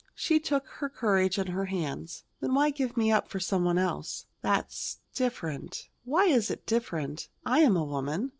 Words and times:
She 0.15 0.39
took 0.39 0.65
her 0.65 0.89
courage 0.89 1.37
in 1.37 1.45
her 1.45 1.65
hands: 1.65 2.23
"Then 2.39 2.55
why 2.55 2.71
give 2.71 2.97
me 2.97 3.11
up 3.11 3.27
for 3.29 3.39
some 3.39 3.63
one 3.63 3.77
else?" 3.77 4.25
"That's 4.41 4.97
different." 5.13 5.89
"Why 6.05 6.25
is 6.25 6.49
it 6.49 6.65
different? 6.65 7.27
I 7.45 7.59
am 7.59 7.77
a 7.77 7.83
woman. 7.85 8.29